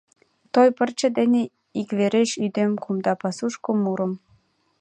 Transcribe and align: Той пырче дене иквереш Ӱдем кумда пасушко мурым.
Той 0.53 0.67
пырче 0.77 1.07
дене 1.19 1.41
иквереш 1.79 2.29
Ӱдем 2.45 2.71
кумда 2.83 3.13
пасушко 3.21 3.71
мурым. 3.83 4.13